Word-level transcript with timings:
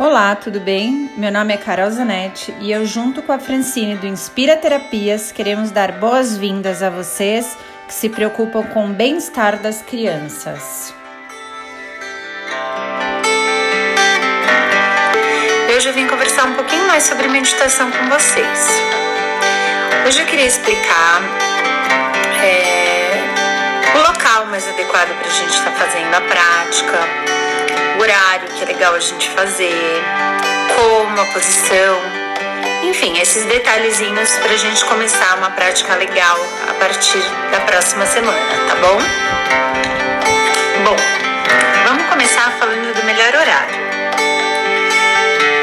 Olá, 0.00 0.36
tudo 0.36 0.60
bem? 0.60 1.10
Meu 1.16 1.32
nome 1.32 1.52
é 1.52 1.56
Carol 1.56 1.90
Zanetti 1.90 2.54
e 2.60 2.70
eu, 2.70 2.86
junto 2.86 3.20
com 3.20 3.32
a 3.32 3.38
Francine 3.40 3.96
do 3.96 4.06
Inspira 4.06 4.56
Terapias, 4.56 5.32
queremos 5.32 5.72
dar 5.72 5.90
boas-vindas 5.90 6.84
a 6.84 6.88
vocês 6.88 7.58
que 7.84 7.92
se 7.92 8.08
preocupam 8.08 8.62
com 8.62 8.86
o 8.86 8.94
bem-estar 8.94 9.58
das 9.58 9.82
crianças. 9.82 10.94
Hoje 15.74 15.88
eu 15.88 15.92
vim 15.92 16.06
conversar 16.06 16.44
um 16.44 16.54
pouquinho 16.54 16.86
mais 16.86 17.02
sobre 17.02 17.26
meditação 17.26 17.90
com 17.90 18.08
vocês. 18.08 18.68
Hoje 20.06 20.20
eu 20.20 20.26
queria 20.26 20.46
explicar 20.46 21.22
é, 22.40 23.96
o 23.96 23.98
local 23.98 24.46
mais 24.46 24.68
adequado 24.68 25.08
para 25.18 25.26
a 25.26 25.32
gente 25.32 25.50
estar 25.50 25.72
tá 25.72 25.76
fazendo 25.76 26.14
a 26.14 26.20
prática 26.20 27.37
horário 28.00 28.48
que 28.48 28.62
é 28.62 28.66
legal 28.66 28.94
a 28.94 29.00
gente 29.00 29.28
fazer, 29.30 30.02
como, 30.76 31.20
a 31.20 31.24
posição, 31.26 31.98
enfim, 32.82 33.18
esses 33.18 33.44
detalhezinhos 33.44 34.30
para 34.38 34.52
a 34.52 34.56
gente 34.56 34.84
começar 34.84 35.36
uma 35.36 35.50
prática 35.50 35.94
legal 35.96 36.38
a 36.68 36.74
partir 36.74 37.22
da 37.50 37.60
próxima 37.60 38.06
semana, 38.06 38.38
tá 38.68 38.74
bom? 38.76 38.98
Bom, 40.84 40.96
vamos 41.86 42.06
começar 42.06 42.52
falando 42.58 42.94
do 42.94 43.04
melhor 43.04 43.34
horário. 43.34 43.88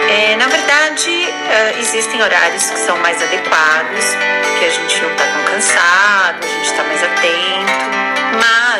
É, 0.09 0.35
na 0.35 0.47
verdade, 0.47 1.33
existem 1.79 2.21
horários 2.21 2.69
que 2.69 2.79
são 2.79 2.97
mais 2.97 3.21
adequados, 3.21 4.05
porque 4.43 4.65
a 4.65 4.69
gente 4.69 5.01
não 5.01 5.11
está 5.11 5.23
tão 5.25 5.43
cansado, 5.53 6.43
a 6.43 6.47
gente 6.47 6.65
está 6.65 6.83
mais 6.83 7.03
atento. 7.03 8.14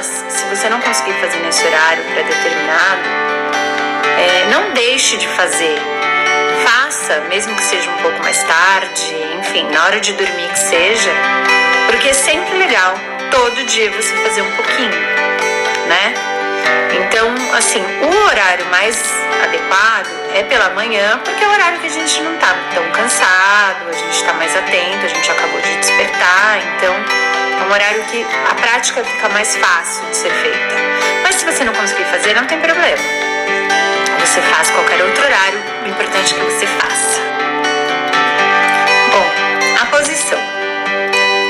Mas, 0.05 0.33
se 0.33 0.45
você 0.45 0.69
não 0.69 0.79
conseguir 0.81 1.13
fazer 1.13 1.39
nesse 1.39 1.65
horário 1.65 2.03
pré-determinado, 2.03 3.01
é, 4.17 4.47
não 4.51 4.71
deixe 4.73 5.17
de 5.17 5.27
fazer. 5.29 5.77
Faça, 6.63 7.21
mesmo 7.21 7.55
que 7.55 7.63
seja 7.63 7.89
um 7.89 7.97
pouco 8.03 8.21
mais 8.21 8.43
tarde, 8.43 9.15
enfim, 9.39 9.67
na 9.71 9.83
hora 9.85 9.99
de 9.99 10.13
dormir 10.13 10.47
que 10.49 10.59
seja, 10.59 11.11
porque 11.87 12.09
é 12.09 12.13
sempre 12.13 12.55
legal 12.57 12.95
todo 13.31 13.65
dia 13.65 13.91
você 13.91 14.15
fazer 14.17 14.41
um 14.43 14.51
pouquinho, 14.51 14.91
né? 15.87 16.13
Então, 16.93 17.27
assim, 17.57 17.83
o 18.01 18.25
horário 18.27 18.65
mais 18.67 19.01
adequado 19.43 20.07
é 20.35 20.43
pela 20.43 20.69
manhã, 20.69 21.19
porque 21.23 21.43
é 21.43 21.47
o 21.47 21.51
horário 21.51 21.79
que 21.79 21.87
a 21.87 21.89
gente 21.89 22.21
não 22.21 22.37
tá 22.37 22.55
tão 22.73 22.87
cansado, 22.91 23.89
a 23.89 23.93
gente 23.93 24.23
tá 24.23 24.33
mais 24.33 24.55
atento, 24.55 25.05
a 25.05 25.09
gente 25.09 25.31
acabou 25.31 25.59
de 25.61 25.75
despertar, 25.77 26.59
então 26.77 26.93
é 27.59 27.63
um 27.63 27.71
horário 27.71 28.03
que 28.05 28.25
a 28.49 28.55
prática 28.55 29.03
fica 29.03 29.29
mais 29.29 29.55
fácil 29.55 30.05
de 30.09 30.15
ser 30.15 30.31
feita. 30.31 30.75
Mas 31.23 31.35
se 31.35 31.45
você 31.45 31.63
não 31.63 31.73
conseguir 31.73 32.05
fazer, 32.05 32.33
não 32.35 32.45
tem 32.45 32.59
problema 32.59 33.25
você 34.25 34.41
faz 34.41 34.71
qualquer 34.71 35.01
outro 35.03 35.23
horário, 35.23 35.59
o 35.85 35.87
importante 35.87 36.33
é 36.33 36.37
que 36.37 36.43
você 36.43 36.65
faça. 36.65 37.21
Bom, 39.11 39.81
a 39.81 39.85
posição. 39.85 40.39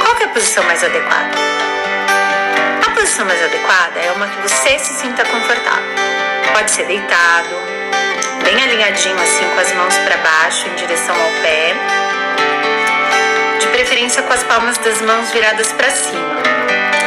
Qual 0.04 0.16
é 0.22 0.26
a 0.26 0.28
posição 0.28 0.64
mais 0.66 0.84
adequada? 0.84 1.32
A 2.86 2.92
posição 2.92 3.26
mais 3.26 3.42
adequada 3.44 4.00
é 4.00 4.12
uma 4.12 4.28
que 4.28 4.42
você 4.42 4.78
se 4.78 4.94
sinta 4.94 5.24
confortável. 5.24 5.96
Pode 6.54 6.70
ser 6.70 6.86
deitado, 6.86 7.56
bem 8.44 8.62
alinhadinho 8.62 9.20
assim 9.20 9.50
com 9.56 9.60
as 9.62 9.72
mãos 9.74 9.98
para 10.00 10.18
baixo 10.18 10.68
em 10.68 10.76
direção 10.76 11.16
ao 11.16 11.42
pé. 11.42 11.74
Preferência 14.16 14.24
com 14.24 14.34
as 14.34 14.44
palmas 14.44 14.78
das 14.78 15.02
mãos 15.02 15.30
viradas 15.32 15.74
para 15.74 15.90
cima, 15.90 16.42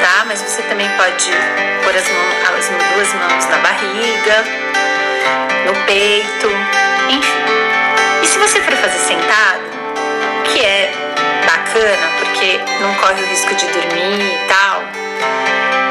tá? 0.03 0.25
Mas 0.27 0.43
você 0.43 0.61
também 0.63 0.87
pode 0.91 1.31
pôr 1.83 1.97
as, 1.97 2.07
mãos, 2.07 2.35
as 2.59 2.69
duas 2.69 3.15
mãos 3.15 3.47
na 3.47 3.57
barriga 3.59 4.45
no 5.65 5.87
peito, 5.87 6.49
enfim. 7.09 8.23
E 8.23 8.27
se 8.27 8.39
você 8.39 8.61
for 8.61 8.75
fazer 8.75 8.99
sentado, 8.99 9.63
que 10.53 10.61
é 10.61 10.93
bacana 11.47 12.09
porque 12.19 12.61
não 12.83 12.95
corre 12.97 13.23
o 13.23 13.27
risco 13.27 13.55
de 13.55 13.67
dormir 13.69 14.21
e 14.21 14.47
tal, 14.47 14.83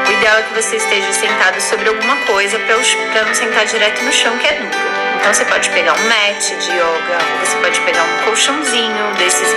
o 0.06 0.12
ideal 0.12 0.38
é 0.38 0.42
que 0.42 0.54
você 0.54 0.76
esteja 0.76 1.12
sentado 1.12 1.60
sobre 1.60 1.88
alguma 1.88 2.16
coisa 2.26 2.60
para 2.60 3.24
não 3.24 3.34
sentar 3.34 3.66
direto 3.66 4.04
no 4.04 4.12
chão 4.12 4.38
que 4.38 4.46
é 4.46 4.52
duro. 4.52 4.98
Então 5.18 5.34
você 5.34 5.44
pode 5.46 5.68
pegar 5.70 5.94
um 5.94 6.08
mat 6.08 6.40
de 6.40 6.70
yoga, 6.70 7.18
você 7.44 7.56
pode 7.56 7.80
pegar 7.80 8.04
um 8.04 8.24
colchãozinho 8.24 9.14
desses 9.18 9.52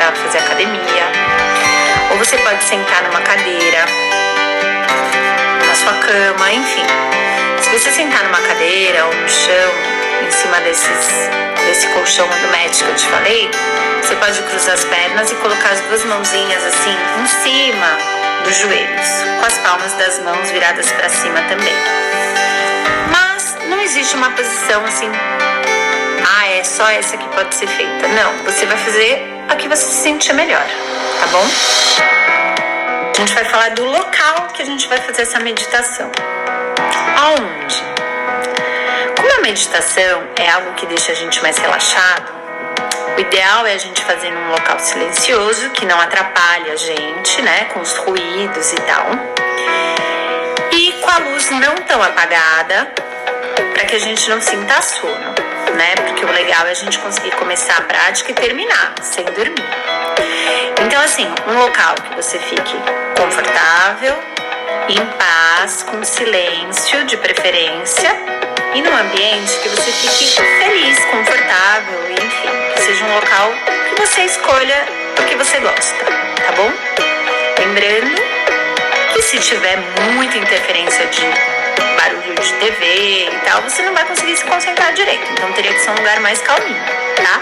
para 0.00 0.16
fazer 0.16 0.38
academia, 0.38 1.04
ou 2.10 2.16
você 2.16 2.38
pode 2.38 2.64
sentar 2.64 3.02
numa 3.02 3.20
cadeira, 3.20 3.84
na 5.66 5.74
sua 5.74 5.92
cama, 5.92 6.52
enfim. 6.52 6.86
Se 7.60 7.68
você 7.68 7.90
sentar 7.90 8.24
numa 8.24 8.40
cadeira 8.40 9.04
ou 9.04 9.14
no 9.14 9.28
chão, 9.28 9.70
em 10.26 10.30
cima 10.30 10.58
desses, 10.60 11.28
desse 11.66 11.86
colchão 11.88 12.26
do 12.26 12.48
médico 12.48 12.84
que 12.86 12.90
eu 12.90 12.96
te 12.96 13.06
falei, 13.08 13.50
você 14.02 14.16
pode 14.16 14.40
cruzar 14.42 14.74
as 14.74 14.84
pernas 14.86 15.30
e 15.30 15.34
colocar 15.34 15.68
as 15.68 15.80
duas 15.80 16.04
mãozinhas 16.06 16.64
assim 16.64 16.96
em 17.22 17.26
cima 17.26 17.98
dos 18.44 18.56
joelhos, 18.56 19.08
com 19.38 19.46
as 19.46 19.58
palmas 19.58 19.92
das 19.92 20.18
mãos 20.20 20.50
viradas 20.50 20.90
para 20.92 21.10
cima 21.10 21.42
também. 21.42 21.74
Mas 23.12 23.54
não 23.68 23.78
existe 23.82 24.16
uma 24.16 24.30
posição 24.30 24.82
assim, 24.86 25.10
ah, 26.38 26.48
é 26.48 26.64
só 26.64 26.88
essa 26.88 27.18
que 27.18 27.28
pode 27.28 27.54
ser 27.54 27.66
feita. 27.66 28.08
Não, 28.08 28.44
você 28.44 28.64
vai 28.64 28.78
fazer 28.78 29.39
a 29.50 29.56
que 29.56 29.68
você 29.68 29.84
se 29.84 30.02
sentir 30.02 30.32
melhor, 30.32 30.64
tá 31.20 31.26
bom? 31.26 31.44
A 33.10 33.20
gente 33.20 33.34
vai 33.34 33.44
falar 33.44 33.70
do 33.70 33.84
local 33.84 34.46
que 34.54 34.62
a 34.62 34.64
gente 34.64 34.86
vai 34.88 34.98
fazer 34.98 35.22
essa 35.22 35.40
meditação. 35.40 36.10
Aonde? 37.18 37.84
Como 39.16 39.38
a 39.38 39.40
meditação 39.42 40.22
é 40.36 40.48
algo 40.50 40.72
que 40.74 40.86
deixa 40.86 41.12
a 41.12 41.14
gente 41.16 41.42
mais 41.42 41.58
relaxado, 41.58 42.32
o 43.16 43.20
ideal 43.20 43.66
é 43.66 43.74
a 43.74 43.78
gente 43.78 44.02
fazer 44.04 44.30
num 44.30 44.50
local 44.52 44.78
silencioso, 44.78 45.70
que 45.70 45.84
não 45.84 46.00
atrapalhe 46.00 46.70
a 46.70 46.76
gente, 46.76 47.42
né, 47.42 47.64
com 47.74 47.80
os 47.80 47.96
ruídos 47.98 48.72
e 48.72 48.76
tal. 48.76 49.06
E 50.72 50.92
com 50.92 51.10
a 51.10 51.18
luz 51.18 51.50
não 51.50 51.74
tão 51.88 52.00
apagada, 52.02 52.92
para 53.74 53.84
que 53.84 53.96
a 53.96 53.98
gente 53.98 54.30
não 54.30 54.40
sinta 54.40 54.80
sono, 54.80 55.34
né? 55.80 55.94
Porque 55.96 56.24
o 56.26 56.30
legal 56.30 56.66
é 56.66 56.72
a 56.72 56.74
gente 56.74 56.98
conseguir 56.98 57.30
começar 57.36 57.78
a 57.78 57.82
prática 57.82 58.30
e 58.32 58.34
terminar 58.34 58.94
sem 59.00 59.24
dormir. 59.24 59.64
Então, 60.84 61.00
assim, 61.02 61.26
um 61.48 61.58
local 61.58 61.94
que 61.94 62.16
você 62.16 62.38
fique 62.38 62.76
confortável, 63.16 64.14
em 64.88 65.06
paz, 65.16 65.82
com 65.84 66.04
silêncio 66.04 67.04
de 67.04 67.16
preferência 67.16 68.10
e 68.74 68.82
num 68.82 68.94
ambiente 68.94 69.58
que 69.62 69.68
você 69.70 69.90
fique 69.90 70.42
feliz, 70.58 71.04
confortável, 71.06 72.12
enfim, 72.12 72.74
que 72.74 72.80
seja 72.82 73.04
um 73.04 73.14
local 73.14 73.50
que 73.88 74.00
você 74.00 74.20
escolha 74.22 74.84
porque 75.16 75.34
você 75.36 75.58
gosta, 75.60 76.04
tá 76.04 76.52
bom? 76.56 76.70
Lembrando 77.58 78.20
que 79.14 79.22
se 79.22 79.38
tiver 79.38 79.78
muita 80.12 80.36
interferência 80.36 81.06
de 81.06 81.59
barulho 81.96 82.34
de 82.34 82.52
TV 82.54 83.28
e 83.28 83.40
tal, 83.44 83.62
você 83.62 83.82
não 83.82 83.94
vai 83.94 84.04
conseguir 84.04 84.36
se 84.36 84.44
concentrar 84.44 84.92
direito. 84.92 85.26
Então 85.32 85.52
teria 85.52 85.72
que 85.72 85.80
ser 85.80 85.90
um 85.90 85.94
lugar 85.94 86.20
mais 86.20 86.40
calminho, 86.40 86.82
tá? 87.16 87.40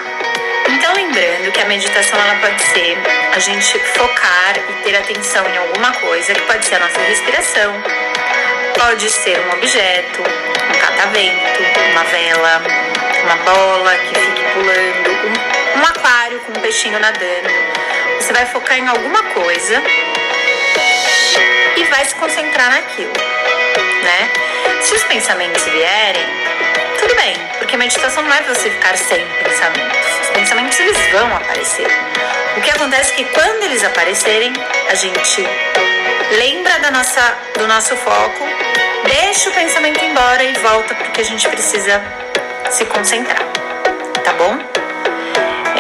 Então 0.71 0.93
lembrando 0.95 1.51
que 1.51 1.61
a 1.61 1.65
meditação 1.65 2.21
ela 2.21 2.39
pode 2.41 2.61
ser 2.63 2.99
a 3.35 3.39
gente 3.39 3.79
focar 3.79 4.55
e 4.57 4.83
ter 4.85 4.97
atenção 4.97 5.47
em 5.49 5.57
alguma 5.57 5.93
coisa, 5.93 6.35
que 6.35 6.43
pode 6.43 6.65
ser 6.65 6.75
a 6.77 6.81
nossa 6.81 7.01
respiração, 7.01 7.73
pode 8.79 9.09
ser 9.11 9.39
um 9.41 9.53
objeto, 9.53 10.21
um 10.21 10.79
catavento, 10.79 11.63
uma 11.93 12.05
vela, 12.05 12.63
uma 13.25 13.37
bola 13.37 13.95
que 13.97 14.15
fique 14.15 14.43
pulando, 14.53 15.11
um, 15.27 15.81
um 15.81 15.85
aquário 15.85 16.39
com 16.41 16.53
um 16.53 16.61
peixinho 16.61 16.99
nadando. 16.99 17.49
Você 18.21 18.33
vai 18.33 18.47
focar 18.47 18.79
em 18.79 18.89
alguma 18.89 19.23
coisa 19.23 19.83
e 21.77 21.85
vai 21.85 22.05
se 22.05 22.15
concentrar 22.17 22.71
naquilo, 22.71 23.13
né? 24.09 24.31
Se 24.81 24.95
os 24.95 25.05
pensamentos 25.05 25.63
vierem, 25.65 26.25
tudo 26.99 27.15
bem, 27.15 27.35
porque 27.59 27.77
meditação 27.77 28.23
não 28.23 28.33
é 28.33 28.41
você 28.43 28.71
ficar 28.71 28.97
sem 28.97 29.23
pensamentos. 29.45 30.09
Os 30.23 30.29
pensamentos 30.31 30.81
eles 30.81 30.97
vão 31.13 31.37
aparecer. 31.37 31.87
O 32.57 32.61
que 32.63 32.71
acontece 32.71 33.13
é 33.13 33.17
que 33.17 33.25
quando 33.25 33.65
eles 33.65 33.85
aparecerem, 33.85 34.53
a 34.91 34.95
gente 34.95 35.47
lembra 36.33 36.79
da 36.81 36.91
nossa, 36.91 37.37
do 37.59 37.69
nosso 37.69 37.97
foco, 37.97 38.45
deixa 39.05 39.51
o 39.51 39.53
pensamento 39.53 40.03
embora 40.03 40.43
e 40.43 40.55
volta 40.55 40.95
porque 40.95 41.21
a 41.21 41.25
gente 41.25 41.47
precisa 41.49 42.03
se 42.71 42.87
concentrar, 42.87 43.45
tá 44.25 44.33
bom? 44.33 44.78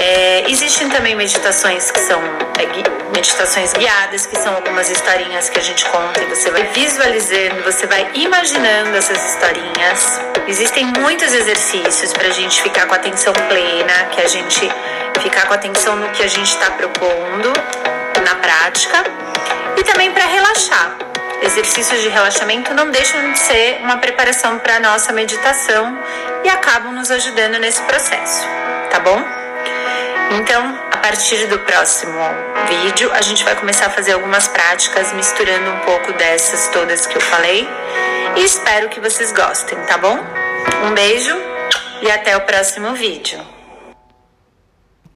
É, 0.01 0.45
existem 0.49 0.89
também 0.89 1.17
meditações 1.17 1.91
que 1.91 1.99
são 1.99 2.21
é, 2.21 3.09
meditações 3.13 3.73
guiadas, 3.73 4.27
que 4.27 4.39
são 4.39 4.55
algumas 4.55 4.89
historinhas 4.89 5.51
que 5.51 5.59
a 5.59 5.63
gente 5.63 5.85
conta 5.87 6.23
e 6.23 6.27
você 6.27 6.51
vai 6.53 6.63
visualizando, 6.69 7.63
você 7.65 7.85
vai 7.87 8.09
imaginando 8.15 8.97
essas 8.97 9.35
historinhas. 9.35 10.21
Existem 10.47 10.87
muitos 10.87 11.33
exercícios 11.35 12.13
para 12.13 12.29
a 12.29 12.31
gente 12.31 12.63
ficar 12.63 12.87
com 12.87 12.95
a 12.95 12.97
atenção 12.97 13.33
plena, 13.33 14.05
que 14.13 14.21
a 14.21 14.29
gente 14.29 14.71
ficar 15.21 15.47
com 15.49 15.55
atenção 15.55 15.97
no 15.97 16.09
que 16.11 16.23
a 16.23 16.29
gente 16.29 16.49
está 16.49 16.71
propondo 16.71 17.53
na 18.25 18.37
prática 18.37 19.03
e 19.77 19.83
também 19.83 20.13
para 20.13 20.25
relaxar. 20.27 20.97
Exercícios 21.43 22.03
de 22.03 22.09
relaxamento 22.09 22.73
não 22.73 22.91
deixam 22.91 23.33
de 23.33 23.39
ser 23.39 23.81
uma 23.83 23.99
preparação 23.99 24.59
para 24.61 24.77
a 24.77 24.81
nossa 24.81 25.13
meditação 25.13 25.99
e 26.45 26.49
acabam 26.49 26.93
nos 26.93 27.11
ajudando 27.11 27.59
nesse 27.59 27.83
processo, 27.83 28.45
tá 28.91 29.01
bom? 29.01 29.38
Então, 30.31 30.79
a 30.91 30.99
partir 30.99 31.47
do 31.47 31.59
próximo 31.61 32.21
vídeo, 32.69 33.11
a 33.13 33.23
gente 33.23 33.43
vai 33.45 33.57
começar 33.57 33.87
a 33.87 33.91
fazer 33.91 34.13
algumas 34.13 34.47
práticas 34.47 35.13
misturando 35.13 35.71
um 35.71 35.79
pouco 35.81 36.13
dessas 36.13 36.69
todas 36.69 37.07
que 37.07 37.17
eu 37.17 37.21
falei 37.21 37.67
e 38.37 38.45
espero 38.45 38.89
que 38.89 39.01
vocês 39.01 39.33
gostem, 39.33 39.79
tá 39.87 39.97
bom? 39.97 40.19
Um 40.87 40.95
beijo 40.95 41.35
e 42.03 42.11
até 42.11 42.37
o 42.37 42.43
próximo 42.43 42.93
vídeo. 42.95 43.58